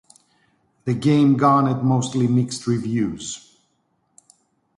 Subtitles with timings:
[0.85, 3.55] The game garnered mostly mixed reviews.